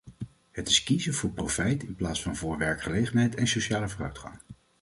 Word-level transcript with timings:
Het 0.51 0.67
is 0.67 0.83
kiezen 0.83 1.13
voor 1.13 1.29
profijt 1.29 1.83
in 1.83 1.95
plaats 1.95 2.21
van 2.21 2.35
voor 2.35 2.57
werkgelegenheid 2.57 3.35
en 3.35 3.47
sociale 3.47 3.89
vooruitgang. 3.89 4.39